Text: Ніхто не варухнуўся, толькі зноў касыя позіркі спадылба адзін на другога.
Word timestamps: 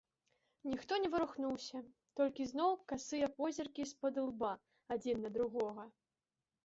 Ніхто 0.69 0.93
не 1.03 1.09
варухнуўся, 1.15 1.77
толькі 2.19 2.47
зноў 2.53 2.71
касыя 2.93 3.27
позіркі 3.37 3.89
спадылба 3.93 4.51
адзін 4.97 5.17
на 5.27 5.35
другога. 5.37 5.83